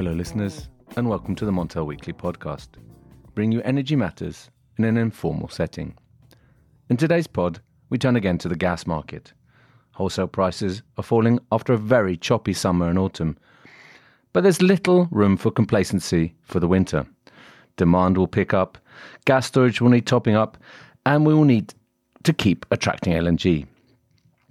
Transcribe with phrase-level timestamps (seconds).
[0.00, 2.68] Hello, listeners, and welcome to the Montel Weekly podcast,
[3.34, 5.94] bring you energy matters in an informal setting.
[6.88, 9.34] In today's pod, we turn again to the gas market.
[9.90, 13.36] Wholesale prices are falling after a very choppy summer and autumn,
[14.32, 17.06] but there's little room for complacency for the winter.
[17.76, 18.78] Demand will pick up,
[19.26, 20.56] gas storage will need topping up,
[21.04, 21.74] and we will need
[22.22, 23.66] to keep attracting LNG.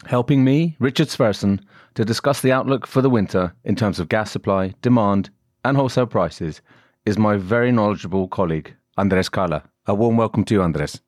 [0.05, 1.59] Helping me, Richard Sverrisson,
[1.95, 5.31] to discuss the outlook for the winter in terms of gas supply, demand,
[5.63, 6.61] and wholesale prices
[7.05, 9.63] is my very knowledgeable colleague, Andres Cala.
[9.87, 11.01] A warm welcome to you, Andres.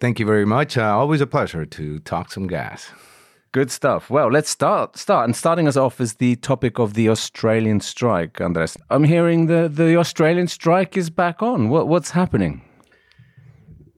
[0.00, 0.76] Thank you very much.
[0.76, 2.90] Uh, always a pleasure to talk some gas.
[3.52, 4.10] Good stuff.
[4.10, 4.96] Well, let's start.
[4.96, 8.76] Start and starting us off is the topic of the Australian strike, Andres.
[8.90, 11.68] I'm hearing the the Australian strike is back on.
[11.68, 12.62] What what's happening?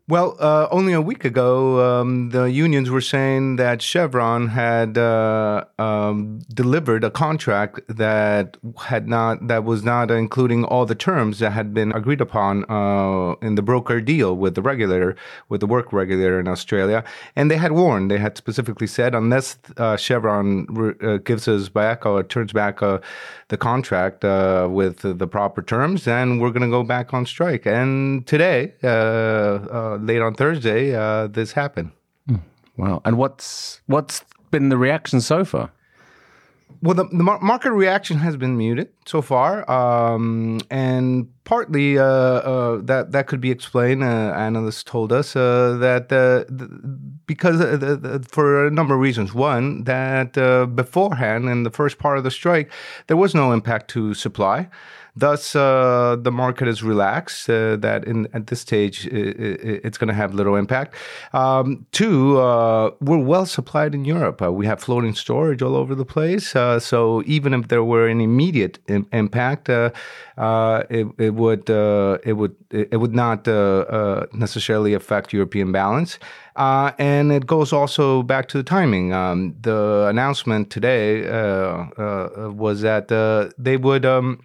[0.08, 5.64] Well, uh, only a week ago, um, the unions were saying that Chevron had uh,
[5.80, 11.50] um, delivered a contract that had not that was not including all the terms that
[11.50, 15.16] had been agreed upon uh, in the broker deal with the regulator,
[15.48, 17.02] with the work regulator in Australia,
[17.34, 18.08] and they had warned.
[18.08, 22.80] They had specifically said, unless uh, Chevron re- uh, gives us back or turns back
[22.80, 23.00] uh,
[23.48, 27.66] the contract with the proper terms, then we're going to go back on strike.
[27.66, 28.74] And today
[29.96, 31.92] late on Thursday, uh, this happened.
[32.28, 32.40] Mm.
[32.76, 33.02] Wow!
[33.04, 35.72] And what's what's been the reaction so far?
[36.82, 42.80] Well, the, the market reaction has been muted so far, um, and partly uh, uh,
[42.82, 44.02] that that could be explained.
[44.04, 46.44] Uh, analysts told us uh, that uh,
[47.26, 49.32] because uh, for a number of reasons.
[49.32, 50.34] One, that
[50.74, 52.70] beforehand in the first part of the strike,
[53.06, 54.68] there was no impact to supply.
[55.16, 57.48] Thus, uh, the market is relaxed.
[57.48, 60.94] Uh, that in at this stage, it, it's going to have little impact.
[61.32, 64.42] Um, two, uh, we're well supplied in Europe.
[64.42, 66.54] Uh, we have floating storage all over the place.
[66.54, 69.90] Uh, so even if there were an immediate Im- impact, uh,
[70.90, 73.46] it, it, would it would it would not
[74.34, 76.18] necessarily affect European balance.
[76.56, 79.12] Uh, and it goes also back to the timing.
[79.12, 83.08] Um, the announcement today uh, uh, was that
[83.58, 84.40] they would um,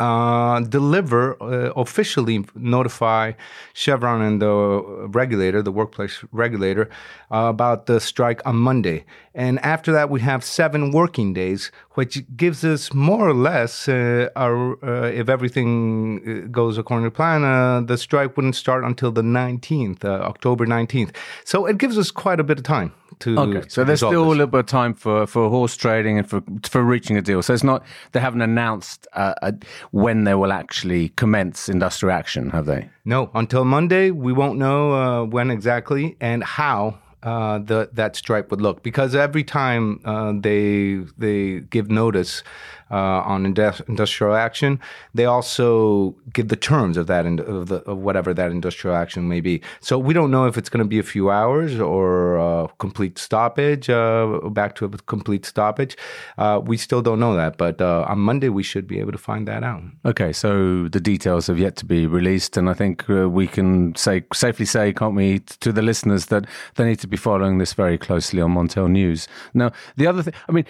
[0.00, 3.32] uh, deliver, uh, officially notify
[3.72, 6.90] Chevron and the regulator, the workplace regulator,
[7.30, 9.04] uh, about the strike on Monday.
[9.34, 14.30] And after that, we have seven working days, which gives us more or less, uh,
[14.36, 20.04] our, uh, if everything goes according to plan, the strike wouldn't start until the 19th,
[20.04, 21.14] October 19th.
[21.44, 23.38] So it gives us quite a bit of time to.
[23.38, 24.18] Okay, so there's still this.
[24.18, 27.42] a little bit of time for, for horse trading and for for reaching a deal.
[27.42, 29.52] So it's not they haven't announced uh,
[29.90, 32.88] when they will actually commence industrial action, have they?
[33.04, 38.50] No, until Monday we won't know uh, when exactly and how uh, the, that strike
[38.50, 42.42] would look because every time uh, they they give notice
[42.90, 42.94] uh,
[43.32, 44.80] on industrial action,
[45.14, 49.40] they also give the terms of that of, the, of, whatever that industrial action may
[49.40, 49.60] be.
[49.80, 53.18] So we don't know if it's going to be a few hours or a complete
[53.18, 55.96] stoppage, uh, back to a complete stoppage.
[56.38, 59.18] Uh, we still don't know that, but uh, on Monday we should be able to
[59.18, 59.82] find that out.
[60.04, 64.24] Okay, so the details have yet to be released, and I think we can say
[64.32, 66.46] safely say, can't we, to the listeners that
[66.76, 69.28] they need to be following this very closely on Montel News.
[69.52, 70.64] Now, the other thing, I mean,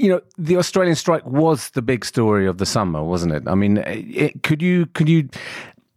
[0.00, 3.42] you know, the Australian strike was the big story of the summer, wasn't it?
[3.46, 5.28] I mean, it, could you could you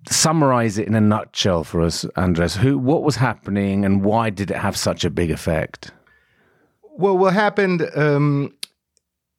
[0.09, 2.55] summarize it in a nutshell for us, Andres?
[2.55, 5.91] Who, what was happening, and why did it have such a big effect?
[6.97, 8.53] Well, what happened um,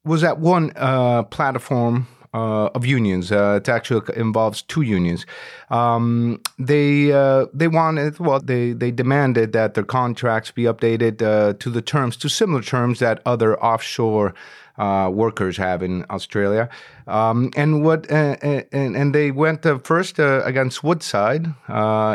[0.03, 3.31] was that one uh, platform uh, of unions.
[3.31, 5.25] Uh, it actually involves two unions.
[5.69, 11.53] Um, they uh, they wanted well they they demanded that their contracts be updated uh,
[11.53, 14.33] to the terms to similar terms that other offshore.
[14.77, 16.67] Uh, workers have in Australia,
[17.07, 21.45] um, and what uh, and, and they went first against Woodside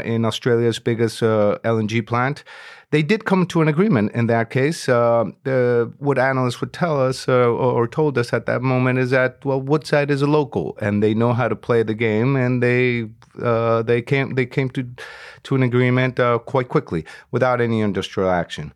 [0.05, 2.45] in Australia's biggest LNG plant,
[2.91, 4.89] they did come to an agreement in that case.
[4.89, 5.25] Uh,
[5.99, 9.45] what analysts would tell us uh, or, or, told us at that moment is that
[9.45, 13.09] well, Woodside is a local and they know how to play the game, and they
[13.41, 14.87] uh, they came they came to
[15.45, 18.73] to an agreement uh, quite quickly without any industrial action.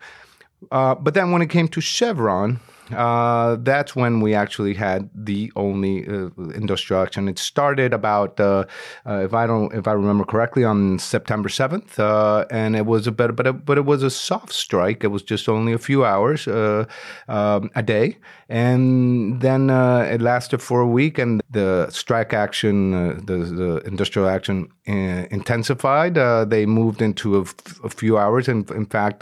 [0.71, 2.61] Uh, but then when it came to Chevron,
[2.93, 7.29] uh, that's when we actually had the only uh, industrial action.
[7.29, 8.65] It started about, uh,
[9.07, 13.07] uh, if I don't, if I remember correctly, on September seventh, uh, and it was
[13.07, 15.05] a bit, but it, but it was a soft strike.
[15.05, 18.19] It was just only a few hours um, a day,
[18.49, 21.19] and then uh, it lasted for a week.
[21.19, 26.15] And the strike action, uh, the, the, industrial action, uh, intensified.
[26.51, 29.21] they moved into a, f- a few hours, and in fact,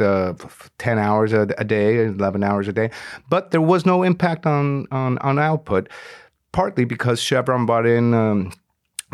[0.79, 2.91] ten hours a, a day, eleven hours a day,
[3.29, 5.89] but there was no impact on, on, on output.
[6.53, 8.15] partly because Chevron brought in.
[8.15, 8.53] Um,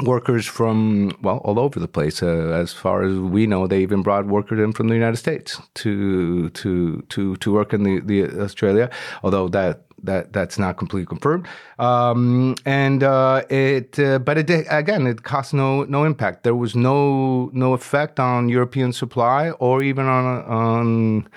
[0.03, 2.23] workers from well all over the place.
[2.23, 5.61] Uh, as far as we know, they even brought workers in from the United States
[5.75, 8.91] to to to to work in the, the Australia.
[9.23, 11.47] Although that that that's not completely confirmed.
[11.79, 16.45] Um, and uh, it, uh, but it did, again, it cost no no impact.
[16.45, 21.29] There was no no effect on European supply or even on on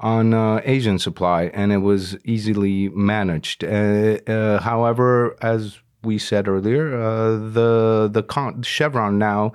[0.00, 3.64] on uh, Asian supply, and it was easily managed.
[3.64, 9.52] Uh, uh, however, as we said earlier, uh, the the con- Chevron now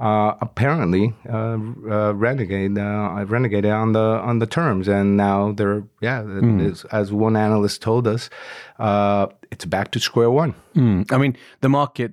[0.00, 1.58] uh, apparently uh,
[1.88, 6.84] uh renegade uh, renegade on the on the terms, and now they're yeah, mm.
[6.92, 8.30] as one analyst told us,
[8.78, 10.54] uh, it's back to square one.
[10.74, 11.12] Mm.
[11.12, 12.12] I mean, the market,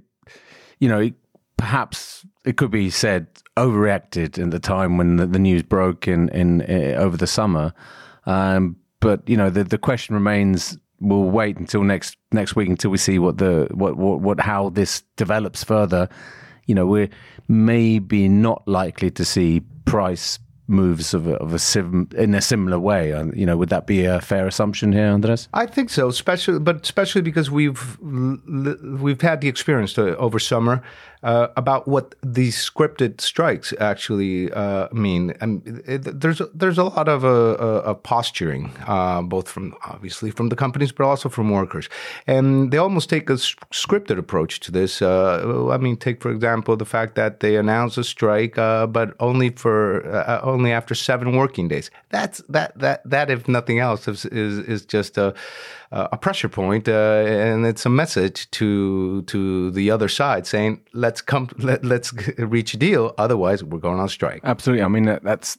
[0.79, 1.09] you know,
[1.57, 3.27] perhaps it could be said
[3.57, 7.73] overreacted in the time when the, the news broke in in, in over the summer.
[8.25, 12.91] Um, but you know, the the question remains we'll wait until next next week until
[12.91, 16.09] we see what the what what, what how this develops further.
[16.65, 17.09] You know, we're
[17.47, 22.79] maybe not likely to see price moves of a, of a sim, in a similar
[22.79, 23.11] way.
[23.11, 25.49] Uh, you know, would that be a fair assumption here, Andres?
[25.53, 30.81] I think so, especially but especially because we've we've had the experience to, over summer
[31.23, 35.33] uh, about what these scripted strikes actually uh, mean.
[35.41, 40.49] And it, there's there's a lot of, uh, uh posturing, uh, both from obviously from
[40.49, 41.89] the companies, but also from workers,
[42.25, 45.01] and they almost take a scripted approach to this.
[45.01, 50.05] I mean, take for example the fact that they announce a strike, but only for
[50.43, 51.91] only after seven working days.
[52.09, 55.33] That's that that that if nothing else is is, is just a
[55.91, 61.21] a pressure point, uh, and it's a message to to the other side saying let's
[61.21, 64.41] come let, let's reach a deal otherwise we're going on strike.
[64.43, 64.83] Absolutely.
[64.83, 65.57] I mean that's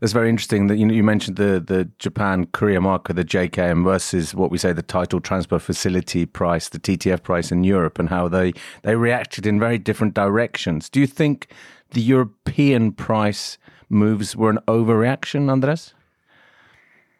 [0.00, 4.34] that's very interesting that you you mentioned the the japan korea market the jkm versus
[4.34, 8.28] what we say the title transfer facility price the ttf price in europe and how
[8.28, 8.52] they
[8.82, 10.88] they reacted in very different directions.
[10.88, 11.48] Do you think
[11.90, 13.58] the european price
[13.88, 15.92] moves were an overreaction andres?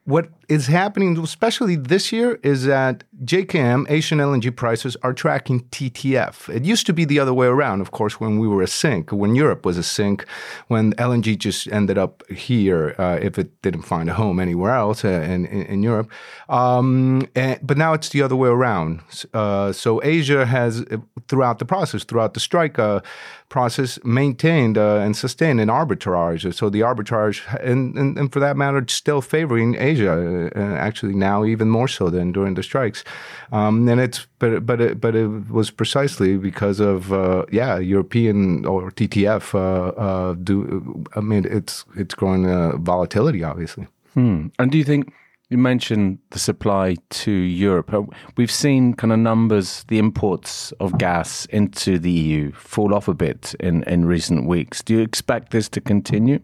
[0.04, 6.54] What is happening, especially this year, is that JKM, Asian LNG prices are tracking TTF.
[6.54, 9.12] It used to be the other way around, of course, when we were a sink,
[9.12, 10.26] when Europe was a sink,
[10.68, 15.04] when LNG just ended up here uh, if it didn't find a home anywhere else
[15.04, 16.10] uh, in, in, Europe.
[16.48, 19.00] Um, and, but now it's the other way around.
[19.32, 20.98] Uh, so Asia has, uh,
[21.28, 23.00] throughout the process, throughout the strike uh,
[23.48, 26.52] process, maintained uh, and sustained an arbitrage.
[26.54, 30.12] So the arbitrage, and, and, and for that matter, still favoring Asia
[30.56, 33.04] actually now even more so than during the strikes.
[33.52, 38.64] Um, and it's but but it, but it was precisely because of uh, yeah European
[38.66, 39.54] or TTF.
[39.54, 43.86] Uh, uh, do I mean it's it's growing uh, volatility obviously.
[44.14, 44.48] Hmm.
[44.58, 45.12] And do you think?
[45.50, 47.94] You mentioned the supply to Europe.
[48.36, 53.14] We've seen kind of numbers, the imports of gas into the EU fall off a
[53.14, 54.82] bit in, in recent weeks.
[54.82, 56.40] Do you expect this to continue?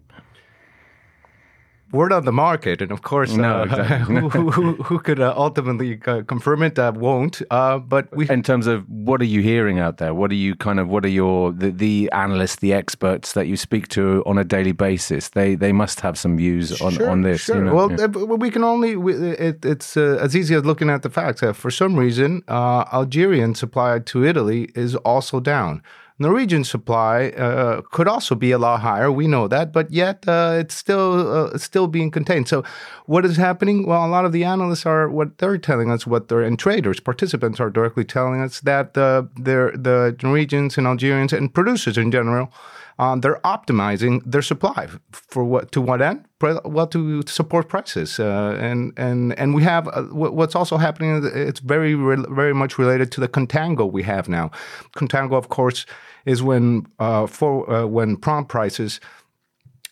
[1.93, 4.17] Word on the market, and of course, no, uh, exactly.
[4.21, 7.43] who, who, who, could uh, ultimately uh, confirm it uh, won't.
[7.51, 10.15] Uh, but we, in terms of what are you hearing out there?
[10.15, 10.89] What are you kind of?
[10.89, 14.73] What are your the, the analysts, the experts that you speak to on a daily
[14.73, 15.31] basis?
[15.31, 17.43] They they must have some views on sure, on this.
[17.43, 17.57] Sure.
[17.57, 17.75] You know?
[17.75, 18.07] Well, yeah.
[18.07, 21.43] we can only we, it, it's as easy as looking at the facts.
[21.55, 25.83] for some reason, Algerian supply to Italy is also down.
[26.21, 29.11] Norwegian supply uh, could also be a lot higher.
[29.11, 32.47] We know that, but yet uh, it's still uh, still being contained.
[32.47, 32.63] So,
[33.07, 33.87] what is happening?
[33.87, 37.01] Well, a lot of the analysts are what they're telling us, what they're and traders,
[37.01, 42.53] participants are directly telling us that uh, the Norwegians and Algerians and producers in general.
[43.01, 46.27] Um, they're optimizing their supply for what to what end?
[46.43, 51.31] Well, to support prices, uh, and and and we have uh, what's also happening.
[51.35, 54.51] It's very very much related to the contango we have now.
[54.95, 55.87] Contango, of course,
[56.27, 59.01] is when uh, for uh, when prompt prices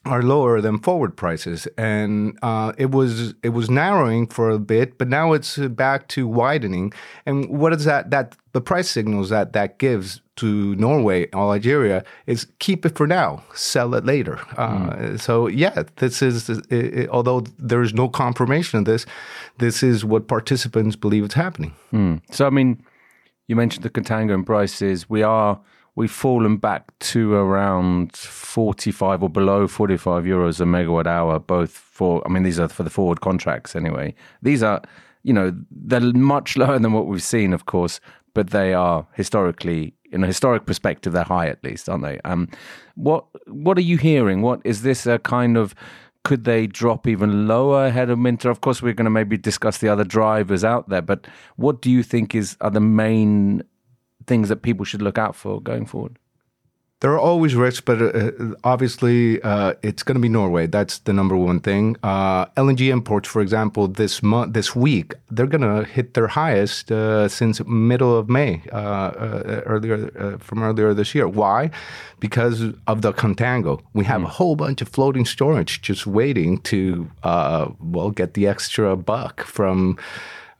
[0.04, 4.98] are lower than forward prices, and uh, it was it was narrowing for a bit,
[4.98, 6.92] but now it's back to widening.
[7.24, 8.10] And what is that?
[8.10, 13.06] That the price signals that that gives to Norway or Algeria is keep it for
[13.06, 14.36] now, sell it later.
[14.56, 15.14] Mm.
[15.14, 19.06] Uh, so yeah, this is it, it, although there is no confirmation of this,
[19.58, 21.74] this is what participants believe is happening.
[21.92, 22.20] Mm.
[22.30, 22.82] So I mean,
[23.46, 25.08] you mentioned the contango prices.
[25.08, 25.60] We are
[25.98, 32.22] we've fallen back to around 45 or below 45 euros a megawatt hour, both for,
[32.24, 34.14] I mean, these are for the forward contracts anyway.
[34.40, 34.80] These are,
[35.24, 37.98] you know, they're much lower than what we've seen, of course,
[38.38, 42.20] but they are historically, in a historic perspective, they're high at least, aren't they?
[42.24, 42.48] Um,
[42.94, 44.42] what, what are you hearing?
[44.42, 45.74] What is this a kind of
[46.22, 48.48] could they drop even lower ahead of winter?
[48.48, 51.26] Of course, we're going to maybe discuss the other drivers out there, but
[51.56, 53.64] what do you think is are the main
[54.28, 56.16] things that people should look out for going forward?
[57.00, 58.32] There are always risks, but uh,
[58.64, 60.66] obviously uh, it's going to be Norway.
[60.66, 61.96] That's the number one thing.
[62.02, 66.90] Uh, LNG imports, for example, this month, this week, they're going to hit their highest
[66.90, 71.28] uh, since middle of May, uh, uh, earlier from earlier this year.
[71.28, 71.70] Why?
[72.18, 73.80] Because of the contango.
[73.92, 74.26] We have mm.
[74.26, 79.96] a whole bunch of floating storage just waiting to well get the extra buck from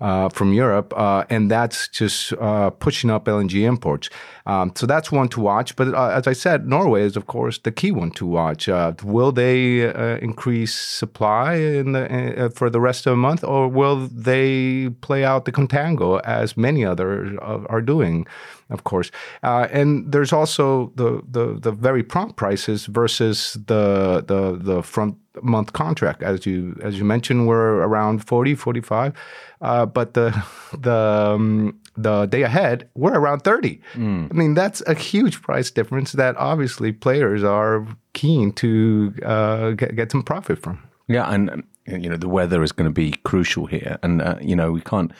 [0.00, 4.08] uh, from Europe, uh, and that's just uh, pushing up LNG imports.
[4.46, 5.74] Um, so that's one to watch.
[5.76, 8.68] But uh, as I said, Norway is, of course, the key one to watch.
[8.68, 13.68] Uh, will they uh, increase supply in the, for the rest of the month, or
[13.68, 18.26] will they play out the contango as many others are doing?
[18.70, 19.10] Of course,
[19.42, 25.72] and there's also the, the the very prompt prices versus the the the front month
[25.72, 26.22] contract.
[26.22, 29.14] As you as you mentioned we're around 40 45
[29.60, 30.44] uh, but the
[30.78, 34.30] the um, the day ahead we're around 30 mm.
[34.30, 39.94] i mean that's a huge price difference that obviously players are keen to uh, get,
[39.94, 40.78] get some profit from.
[41.06, 43.98] Yeah and you know the weather is going to be crucial here.
[44.02, 45.12] And uh, you know we can't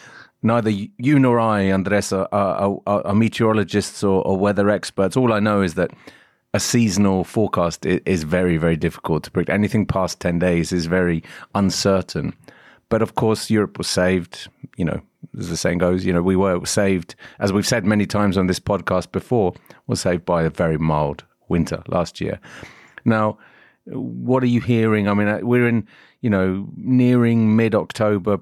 [0.43, 5.41] neither you nor i andres are, are, are, meteorologists or, or weather experts all i
[5.41, 5.91] know is that
[6.55, 9.51] a seasonal forecast is very, very difficult to predict.
[9.51, 11.23] Anything past 10 days is very
[11.55, 12.35] uncertain.
[12.89, 14.49] But of course, Europe was saved.
[14.77, 15.03] You know,
[15.39, 18.47] as the saying goes, you know, we were saved, as we've said many times on
[18.47, 19.55] this podcast before,
[19.87, 22.41] was saved by a very mild winter last year.
[23.05, 23.39] Now,
[23.85, 25.07] what are you hearing?
[25.09, 25.87] I mean, uh, we're in,
[26.23, 28.39] you know, nearing mid October.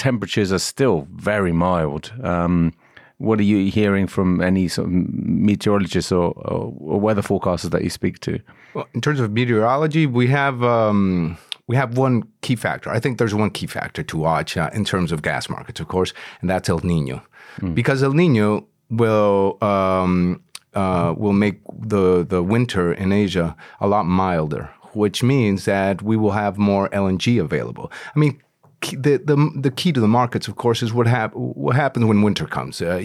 [0.00, 2.10] Temperatures are still very mild.
[2.22, 2.72] Um,
[3.18, 7.84] what are you hearing from any sort of meteorologists or, or, or weather forecasters that
[7.84, 8.40] you speak to?
[8.72, 12.88] Well, in terms of meteorology, we have um, we have one key factor.
[12.88, 15.88] I think there's one key factor to watch uh, in terms of gas markets, of
[15.88, 17.22] course, and that's El Nino,
[17.58, 17.74] mm.
[17.74, 20.42] because El Nino will um,
[20.72, 26.16] uh, will make the the winter in Asia a lot milder, which means that we
[26.16, 27.92] will have more LNG available.
[28.16, 28.40] I mean,
[28.80, 32.22] the, the the key to the markets, of course, is what hap- what happens when
[32.22, 32.80] winter comes.
[32.80, 33.00] Uh,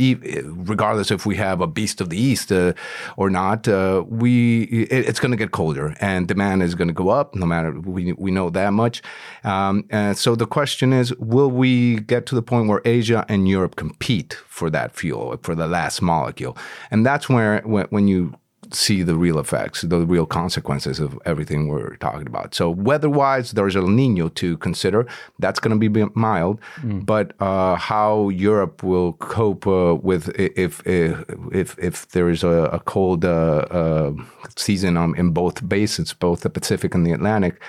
[0.46, 2.74] regardless if we have a beast of the east uh,
[3.17, 6.94] or not, uh, we it, it's going to get colder and demand is going to
[6.94, 7.36] go up.
[7.36, 9.01] No matter we we know that much.
[9.44, 13.75] Um, so the question is, will we get to the point where Asia and Europe
[13.75, 16.58] compete for that fuel for the last molecule?
[16.91, 18.34] And that's where when, when you
[18.72, 22.55] see the real effects, the real consequences of everything we're talking about.
[22.55, 25.05] So weather-wise, there's El Nino to consider.
[25.39, 27.05] That's going to be mild, mm.
[27.05, 32.79] but uh, how Europe will cope uh, with if if if there is a, a
[32.79, 34.13] cold uh, uh
[34.55, 37.62] season um, in both basins, both the Pacific and the Atlantic,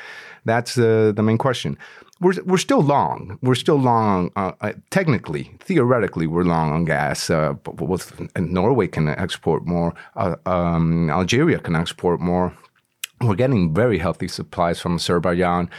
[0.45, 1.77] that's the main question
[2.21, 3.39] we're we're still long.
[3.43, 4.31] We're still long.
[4.37, 7.31] Uh, uh, technically, theoretically, we're long on gas.
[7.31, 7.55] Uh,
[8.39, 9.95] Norway can export more.
[10.15, 12.55] Uh, um, Algeria can export more.
[13.21, 15.71] We're getting very healthy supplies from Azerbaijan.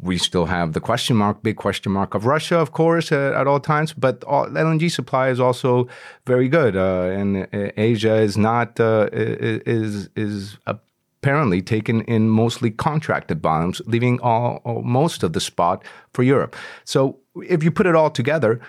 [0.00, 3.46] We still have the question mark, big question mark of Russia, of course, uh, at
[3.46, 3.92] all times.
[3.92, 5.86] But all, LNG supply is also
[6.26, 10.78] very good, uh, and Asia is not is is a
[11.24, 16.54] apparently taken in mostly contracted volumes, leaving all, all, most of the spot for Europe.
[16.84, 18.60] So if you put it all together,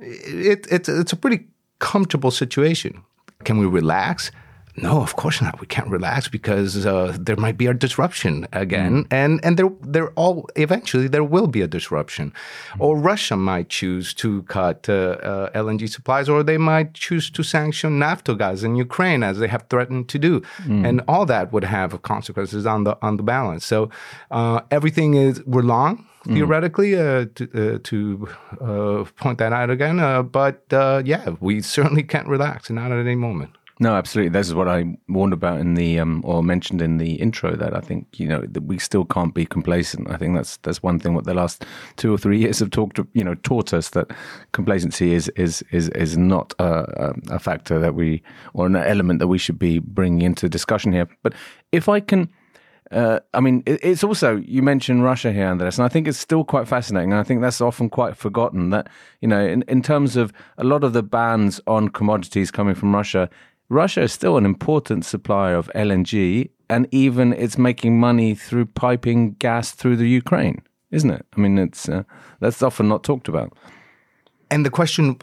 [0.00, 1.48] it, it, it's a pretty
[1.80, 3.02] comfortable situation.
[3.42, 4.30] Can we relax?
[4.76, 5.60] No, of course not.
[5.60, 9.06] We can't relax because uh, there might be a disruption again, mm.
[9.10, 12.32] and and there there all eventually there will be a disruption,
[12.72, 12.80] mm.
[12.80, 17.42] or Russia might choose to cut uh, uh, LNG supplies, or they might choose to
[17.42, 20.86] sanction Naftogaz in Ukraine as they have threatened to do, mm.
[20.86, 23.64] and all that would have consequences on the on the balance.
[23.64, 23.90] So
[24.30, 26.34] uh, everything is we're long mm.
[26.34, 28.28] theoretically uh, to, uh, to
[28.60, 30.00] uh, point that out again.
[30.00, 33.50] Uh, but uh, yeah, we certainly can't relax, not at any moment.
[33.78, 34.30] No, absolutely.
[34.30, 37.54] This is what I warned about in the um, or mentioned in the intro.
[37.54, 40.10] That I think you know that we still can't be complacent.
[40.10, 41.12] I think that's that's one thing.
[41.12, 41.62] What the last
[41.96, 44.12] two or three years have talked, you know, taught us that
[44.52, 48.22] complacency is is is is not a, a factor that we
[48.54, 51.08] or an element that we should be bringing into discussion here.
[51.22, 51.34] But
[51.70, 52.30] if I can.
[52.92, 56.44] Uh, I mean, it's also you mentioned Russia here, Andres, and I think it's still
[56.44, 57.10] quite fascinating.
[57.10, 58.70] And I think that's often quite forgotten.
[58.70, 58.88] That
[59.20, 62.94] you know, in, in terms of a lot of the bans on commodities coming from
[62.94, 63.28] Russia,
[63.68, 69.32] Russia is still an important supplier of LNG, and even it's making money through piping
[69.34, 71.26] gas through the Ukraine, isn't it?
[71.36, 72.04] I mean, it's uh,
[72.40, 73.52] that's often not talked about.
[74.50, 75.18] And the question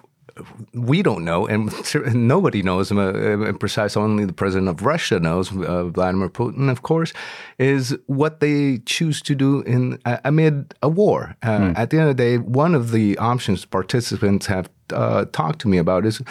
[0.73, 1.71] we don't know, and
[2.13, 3.95] nobody knows uh, uh, precise.
[3.95, 7.13] Only the president of Russia knows, uh, Vladimir Putin, of course,
[7.59, 11.35] is what they choose to do in uh, amid a war.
[11.43, 11.77] Mm.
[11.77, 15.67] At the end of the day, one of the options participants have uh, talked to
[15.67, 16.21] me about is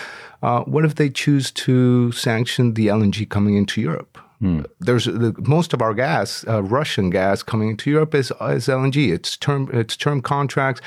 [0.41, 4.19] what if they choose to sanction the LNG coming into Europe?
[4.43, 4.67] Mm.
[4.81, 9.13] There's the, most of our gas, uh, Russian gas, coming into Europe is, is LNG.
[9.13, 10.81] It's term it's term contracts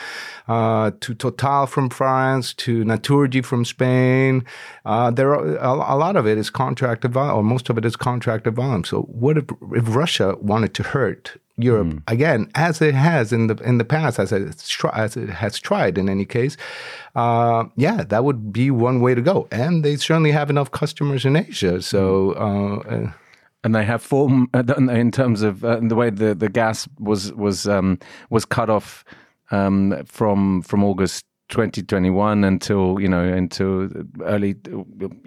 [0.49, 4.43] uh, to Total from France to Naturgy from Spain.
[4.83, 7.85] Uh, there are a, a, lot of it is contracted volume, or most of it
[7.85, 8.83] is contracted volume.
[8.83, 12.03] So what if, if Russia wanted to hurt Europe mm.
[12.07, 14.43] again, as it has in the in the past, as it,
[14.93, 16.57] as it has tried in any case.
[17.15, 21.23] Uh, yeah, that would be one way to go, and they certainly have enough customers
[21.23, 21.81] in Asia.
[21.81, 22.33] So.
[22.33, 23.11] Uh,
[23.65, 27.33] and they have form uh, in terms of uh, the way the, the gas was
[27.33, 27.97] was um,
[28.29, 29.03] was cut off
[29.49, 33.89] um, from from August 2021 until you know until
[34.21, 34.55] early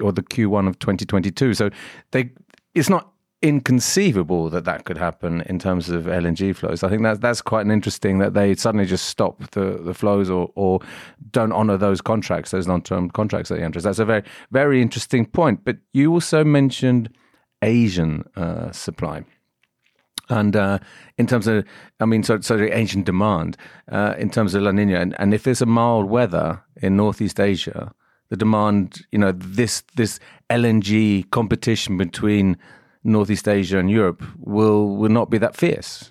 [0.00, 1.52] or the Q1 of 2022.
[1.52, 1.68] So
[2.12, 2.30] they
[2.75, 6.85] it's not inconceivable that that could happen in terms of LNG flows.
[6.85, 10.30] I think that's that's quite an interesting that they suddenly just stop the, the flows
[10.30, 10.78] or, or
[11.33, 13.80] don't honor those contracts, those long term contracts that they enter.
[13.80, 15.64] That's a very very interesting point.
[15.64, 17.11] But you also mentioned
[17.62, 19.24] Asian uh, supply.
[20.30, 20.78] And uh,
[21.16, 21.64] in terms of,
[22.00, 23.56] I mean, so, so the Asian demand
[23.90, 27.40] uh, in terms of La Nina, and, and if there's a mild weather in Northeast
[27.40, 27.94] Asia,
[28.28, 32.58] the demand, you know, this this LNG competition between
[33.02, 36.10] Northeast Asia and Europe will will not be that fierce.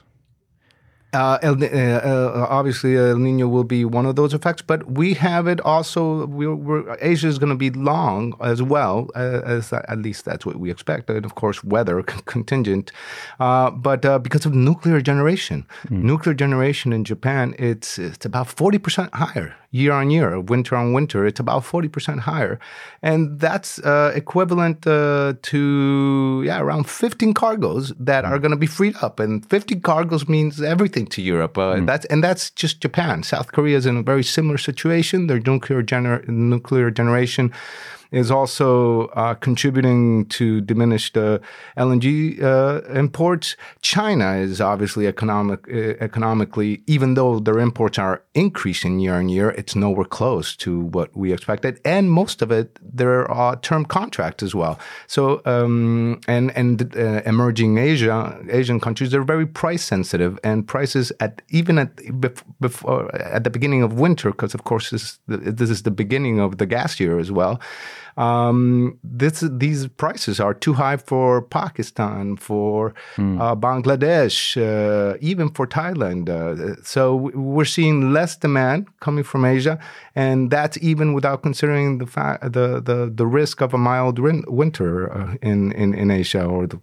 [1.17, 5.15] Uh, El, uh, uh, obviously, El Nino will be one of those effects, but we
[5.15, 6.27] have it also.
[6.27, 10.45] We're, we're, Asia is going to be long as well, uh, as at least that's
[10.45, 11.09] what we expect.
[11.09, 12.91] And of course, weather contingent,
[13.39, 16.03] uh, but uh, because of nuclear generation, mm.
[16.03, 20.93] nuclear generation in Japan, it's it's about forty percent higher year on year, winter on
[20.93, 22.59] winter, it's about 40% higher.
[23.01, 28.67] And that's uh, equivalent uh, to, yeah, around 15 cargoes that are going to be
[28.67, 29.19] freed up.
[29.19, 31.57] And 15 cargoes means everything to Europe.
[31.57, 31.85] Uh, mm.
[31.85, 33.23] that's, and that's just Japan.
[33.23, 35.27] South Korea is in a very similar situation.
[35.27, 37.53] Their nuclear, gener- nuclear generation
[38.11, 41.39] is also uh, contributing to diminished uh,
[41.77, 43.55] LNG uh, imports.
[43.81, 49.49] China is obviously economic, uh, economically, even though their imports are increasing year on year,
[49.51, 51.79] it's nowhere close to what we expected.
[51.83, 54.79] And most of it, there are term contracts as well.
[55.07, 61.11] So, um, and and uh, emerging Asia, Asian countries, they're very price sensitive, and prices
[61.19, 61.89] at even at
[62.59, 66.57] before at the beginning of winter, because of course this this is the beginning of
[66.57, 67.59] the gas year as well.
[68.17, 73.39] Um, this, these prices are too high for Pakistan, for mm.
[73.39, 76.29] uh, Bangladesh, uh, even for Thailand.
[76.29, 79.79] Uh, so we're seeing less demand coming from Asia,
[80.15, 85.13] and that's even without considering the fa- the, the the risk of a mild winter
[85.13, 86.79] uh, in, in in Asia or the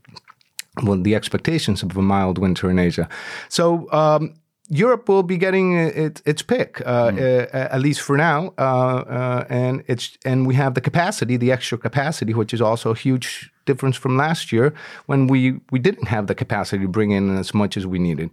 [0.83, 3.09] well, the expectations of a mild winter in Asia.
[3.49, 4.35] So um,
[4.70, 7.18] Europe will be getting its its pick, uh, mm.
[7.18, 11.53] uh, at least for now, uh, uh, and it's and we have the capacity, the
[11.53, 14.72] extra capacity, which is also a huge difference from last year
[15.05, 18.31] when we we didn't have the capacity to bring in as much as we needed.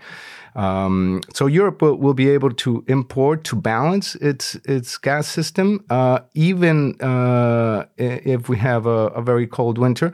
[0.55, 5.83] Um, so Europe will, will, be able to import to balance its its gas system,
[5.89, 10.13] uh, even uh, if we have a, a very cold winter.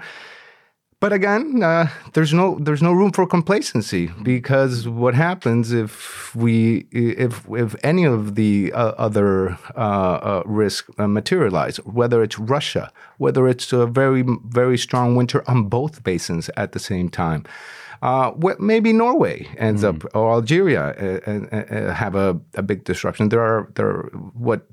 [1.00, 6.88] But again, uh, there's no there's no room for complacency because what happens if we
[6.92, 12.92] if if any of the uh, other uh, uh risks uh, materialize, whether it's Russia,
[13.20, 17.46] whether it's a very very strong winter on both basins at the same time.
[18.02, 19.90] Uh, maybe Norway ends mm.
[19.90, 20.94] up, or Algeria
[21.94, 23.30] have a, a big disruption.
[23.30, 24.66] There are there are what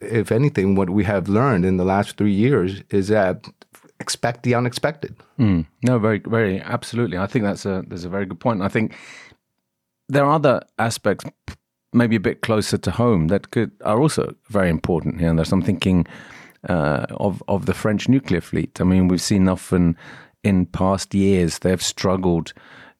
[0.00, 3.46] if anything, what we have learned in the last three years is that
[4.06, 5.16] expect the unexpected.
[5.38, 5.66] Mm.
[5.82, 7.18] No, very, very, absolutely.
[7.18, 8.62] I think that's a there's a very good point.
[8.62, 8.94] I think
[10.08, 11.24] there are other aspects,
[11.92, 15.28] maybe a bit closer to home, that could are also very important here.
[15.28, 16.06] And there's I'm thinking
[16.68, 18.80] uh, of of the French nuclear fleet.
[18.80, 19.96] I mean, we've seen often
[20.44, 22.52] in past years they have struggled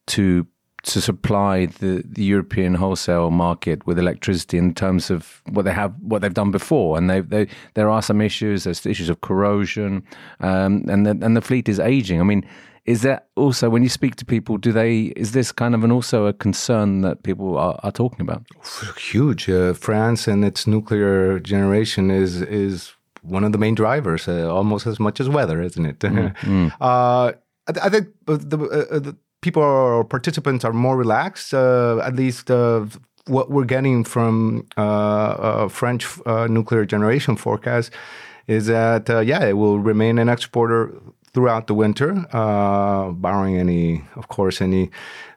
[0.06, 0.46] to
[0.86, 5.92] to supply the, the European wholesale market with electricity in terms of what they have,
[6.00, 8.64] what they've done before, and they, they there are some issues.
[8.64, 10.04] There's issues of corrosion,
[10.40, 12.20] um, and the, and the fleet is aging.
[12.20, 12.46] I mean,
[12.84, 14.58] is that also when you speak to people?
[14.58, 18.20] Do they is this kind of an also a concern that people are, are talking
[18.20, 18.44] about?
[18.96, 19.50] Huge.
[19.50, 24.86] Uh, France and its nuclear generation is is one of the main drivers, uh, almost
[24.86, 25.98] as much as weather, isn't it?
[25.98, 26.72] Mm, mm.
[26.80, 27.32] Uh,
[27.68, 32.50] I, I, think the, uh, the people or participants are more relaxed, uh, at least
[32.50, 32.84] uh,
[33.26, 36.02] what we're getting from uh, French
[36.48, 37.92] nuclear generation forecast
[38.48, 40.80] is that yeah, it will remain an exporter
[41.36, 44.90] throughout the winter, uh, barring any, of course, any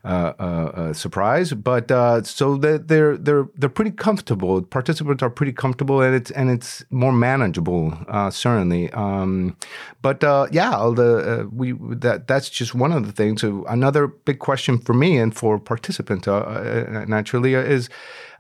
[0.05, 1.51] uh, uh, uh surprise.
[1.51, 4.61] But uh, so that they're they're they're pretty comfortable.
[4.61, 7.97] Participants are pretty comfortable, and it's and it's more manageable,
[8.31, 8.89] certainly.
[8.93, 9.57] Um,
[10.01, 11.73] but yeah, the we
[12.05, 13.43] that that's just one of the things.
[13.43, 17.89] Another big question for me and for participants, naturally, is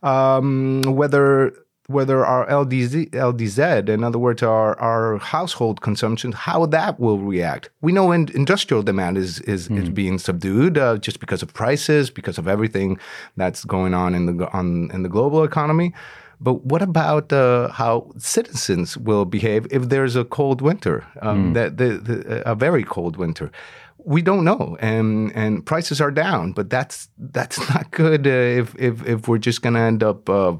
[0.01, 1.51] um, whether
[1.89, 7.69] whether our LDZ, LDZ, in other words, our, our household consumption, how that will react.
[7.81, 9.81] We know in, industrial demand is is, mm.
[9.81, 9.93] is hmm.
[9.93, 12.99] being subdued uh, just because of prices, because of everything
[13.37, 15.93] that's going on in the on in the global economy.
[16.41, 21.53] But what about uh, how citizens will behave if there's a cold winter, um, mm.
[21.53, 23.51] the, the, the, a very cold winter?
[24.05, 28.75] we don't know, and and prices are down, but that's that's not good uh, if
[28.75, 30.53] if if we're just going to end up uh,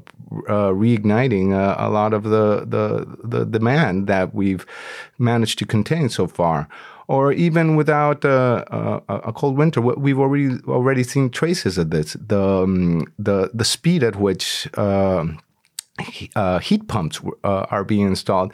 [0.48, 4.66] uh, reigniting uh, a lot of the, the the demand that we've
[5.18, 6.68] managed to contain so far.
[7.08, 12.12] Or even without uh, uh, a cold winter, we've already already seen traces of this.
[12.12, 15.26] The um, the the speed at which uh,
[16.60, 18.52] heat pumps uh, are being installed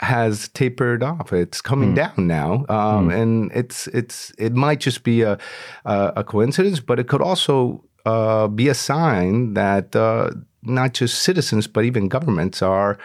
[0.00, 1.32] has tapered off.
[1.32, 1.96] It's coming mm.
[1.96, 3.20] down now, um, mm.
[3.20, 5.38] and it's it's it might just be a
[5.84, 10.30] a coincidence, but it could also uh, be a sign that uh,
[10.62, 12.98] not just citizens but even governments are.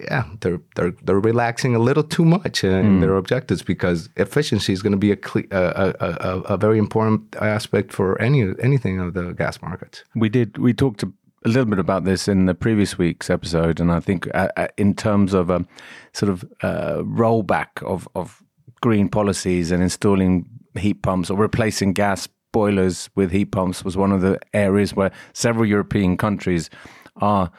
[0.00, 3.00] Yeah, they're they're they're relaxing a little too much in mm.
[3.00, 5.18] their objectives because efficiency is going to be a,
[5.52, 10.02] a, a, a very important aspect for any anything of the gas markets.
[10.16, 11.04] We did we talked
[11.44, 14.68] a little bit about this in the previous week's episode, and I think uh, uh,
[14.76, 15.64] in terms of a
[16.12, 18.42] sort of uh, rollback of, of
[18.80, 24.12] green policies and installing heat pumps or replacing gas boilers with heat pumps was one
[24.12, 26.70] of the areas where several European countries
[27.16, 27.50] are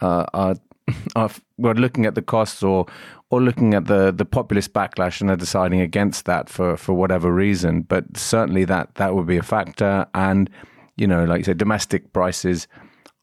[0.00, 0.56] uh, are,
[1.16, 2.86] are looking at the costs or
[3.30, 7.32] or looking at the the populist backlash and are deciding against that for for whatever
[7.32, 7.82] reason.
[7.82, 10.48] But certainly that that would be a factor, and
[10.96, 12.66] you know, like you said, domestic prices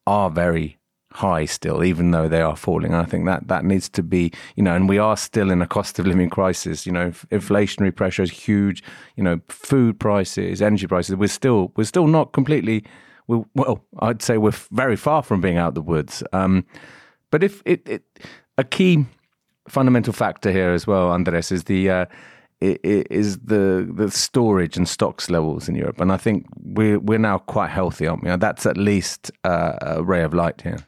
[0.05, 0.77] are very
[1.13, 2.93] high still, even though they are falling.
[2.93, 5.67] I think that that needs to be, you know, and we are still in a
[5.67, 6.85] cost of living crisis.
[6.85, 8.83] You know, inflationary pressure is huge.
[9.15, 11.15] You know, food prices, energy prices.
[11.15, 12.83] We're still we're still not completely.
[13.27, 16.23] We, well, I'd say we're very far from being out the woods.
[16.33, 16.65] Um,
[17.31, 18.03] but if it, it,
[18.57, 19.05] a key
[19.67, 22.05] fundamental factor here as well, Andres, is the uh,
[22.63, 27.39] is the the storage and stocks levels in Europe, and I think we're we're now
[27.39, 28.36] quite healthy, aren't we?
[28.38, 30.80] That's at least uh, a ray of light here.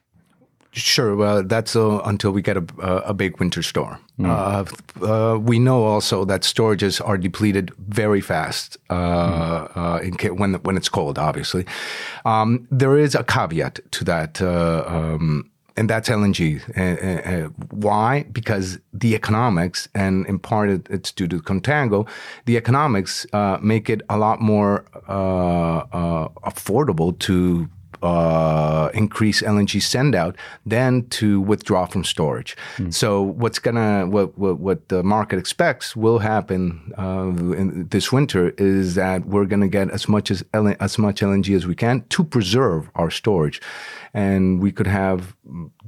[0.71, 1.15] Sure.
[1.15, 2.65] Well, that's uh, until we get a,
[3.05, 3.97] a big winter storm.
[4.19, 4.27] Mm.
[4.27, 10.03] Uh, uh, we know also that storages are depleted very fast mm.
[10.03, 11.17] in, when when it's cold.
[11.17, 11.65] Obviously,
[12.25, 14.41] um, there is a caveat to that.
[14.41, 16.61] Uh, um, and that's LNG.
[16.77, 18.23] Uh, uh, why?
[18.31, 22.07] Because the economics, and in part it's due to contango,
[22.45, 27.69] the economics uh, make it a lot more uh, uh, affordable to
[28.05, 32.55] uh, increase LNG send out than to withdraw from storage.
[32.77, 32.93] Mm.
[32.93, 37.31] So what's gonna what, what, what the market expects will happen uh,
[37.89, 41.75] this winter is that we're gonna get as much as as much LNG as we
[41.75, 43.59] can to preserve our storage,
[44.13, 45.35] and we could have,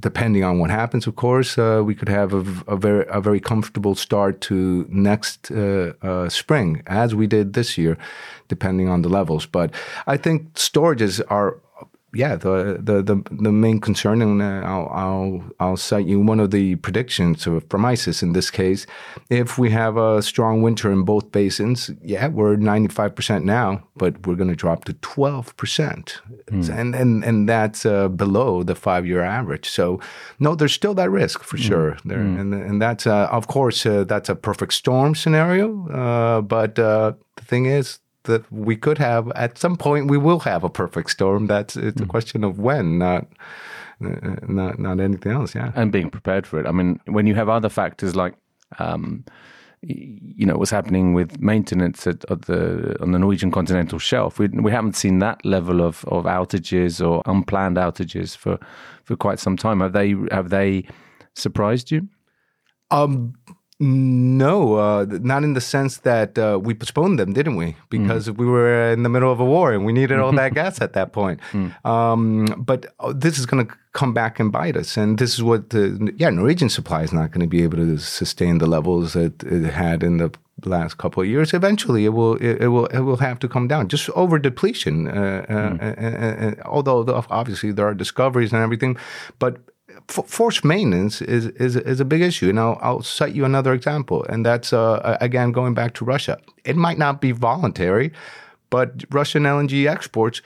[0.00, 3.40] depending on what happens, of course, uh, we could have a, a, very a very
[3.40, 7.96] comfortable start to next uh, uh, spring as we did this year,
[8.48, 9.46] depending on the levels.
[9.46, 9.70] But
[10.06, 11.58] I think storages are
[12.14, 16.40] yeah, the, the, the, the, main concern, and uh, I'll, I'll, I'll cite you one
[16.40, 18.86] of the predictions from ICIS in this case.
[19.28, 24.36] If we have a strong winter in both basins, yeah, we're 95% now, but we're
[24.36, 26.20] going to drop to 12%.
[26.50, 26.78] Mm.
[26.78, 29.68] And, and, and that's uh, below the five year average.
[29.68, 30.00] So,
[30.38, 31.62] no, there's still that risk for mm.
[31.62, 31.98] sure.
[32.06, 32.18] There.
[32.18, 32.40] Mm.
[32.40, 35.86] And, and that's, uh, of course, uh, that's a perfect storm scenario.
[35.88, 40.40] Uh, but uh, the thing is, that we could have at some point we will
[40.40, 41.46] have a perfect storm.
[41.46, 42.08] That's it's a mm.
[42.08, 43.26] question of when, not
[44.04, 45.54] uh, not not anything else.
[45.54, 46.66] Yeah, and being prepared for it.
[46.66, 48.34] I mean, when you have other factors like.
[48.78, 49.24] Um,
[49.82, 54.38] you know what's happening with maintenance at, at, the on the Norwegian continental shelf.
[54.38, 58.58] We we haven't seen that level of, of outages or unplanned outages for,
[59.04, 59.78] for quite some time.
[59.78, 60.88] Have they have they
[61.36, 62.08] surprised you?
[62.90, 63.34] Um,
[63.80, 67.76] no, uh, not in the sense that uh, we postponed them, didn't we?
[67.90, 68.36] Because mm.
[68.36, 70.94] we were in the middle of a war and we needed all that gas at
[70.94, 71.38] that point.
[71.52, 71.84] Mm.
[71.86, 74.96] Um, but uh, this is going to come back and bite us.
[74.96, 77.98] And this is what the, yeah, Norwegian supply is not going to be able to
[77.98, 80.32] sustain the levels that it had in the
[80.64, 83.68] last couple of years, eventually it will it, it will it will have to come
[83.68, 85.06] down just over depletion.
[85.06, 86.62] Uh, mm.
[86.64, 88.96] although obviously there are discoveries and everything,
[89.38, 89.58] but
[90.08, 92.48] forced maintenance is, is is a big issue.
[92.48, 96.38] And I'll, I'll cite you another example, and that's uh, again going back to Russia.
[96.64, 98.12] It might not be voluntary,
[98.70, 100.42] but Russian LNG exports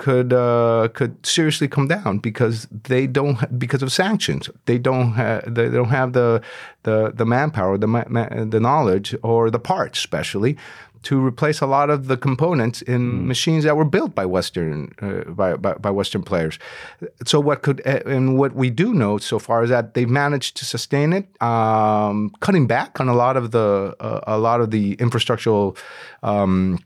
[0.00, 4.48] could uh, could seriously come down because they don't because of sanctions.
[4.64, 6.40] They don't have they don't have the
[6.84, 7.86] the the manpower, the
[8.50, 10.56] the knowledge, or the parts, especially
[11.02, 13.24] to replace a lot of the components in mm.
[13.26, 16.58] machines that were built by Western uh, by, by, by Western players.
[17.24, 20.64] So what could and what we do know so far is that they've managed to
[20.64, 24.96] sustain it, um, cutting back on a lot of the uh, a lot of the
[24.96, 25.76] infrastructural.
[26.22, 26.78] Um,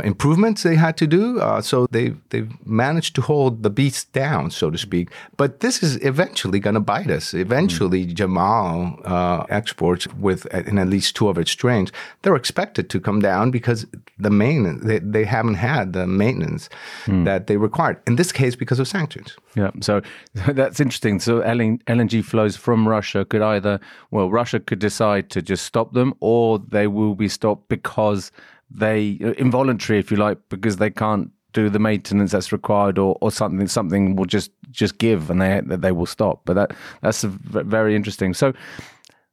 [0.00, 1.40] improvements they had to do.
[1.40, 5.10] Uh, so they they've managed to hold the beast down, so to speak.
[5.36, 7.34] But this is eventually going to bite us.
[7.34, 8.14] Eventually, mm.
[8.14, 13.20] Yamal uh, exports with in at least two of its trains, they're expected to come
[13.20, 13.86] down because
[14.18, 16.68] the main they, they haven't had the maintenance
[17.06, 17.24] mm.
[17.24, 17.98] that they required.
[18.06, 19.36] In this case, because of sanctions.
[19.54, 20.02] Yeah, so
[20.48, 21.20] that's interesting.
[21.20, 26.14] So LNG flows from Russia could either well, Russia could decide to just stop them,
[26.20, 28.32] or they will be stopped because
[28.70, 33.30] they involuntary, if you like, because they can't do the maintenance that's required, or, or
[33.30, 36.42] something something will just just give and they they will stop.
[36.44, 38.34] But that that's very interesting.
[38.34, 38.52] So.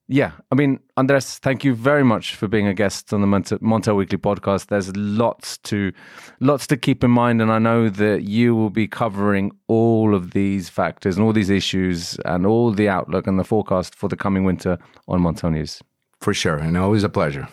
[0.10, 3.97] Yeah, I mean, Andres, thank you very much for being a guest on the Montel
[3.97, 4.67] Weekly podcast.
[4.67, 5.91] There's lots to
[6.39, 10.32] lots to keep in mind, and I know that you will be covering all of
[10.32, 14.15] these factors and all these issues and all the outlook and the forecast for the
[14.15, 14.78] coming winter
[15.10, 15.82] on Montel News.
[16.21, 17.50] For sure, and always a pleasure.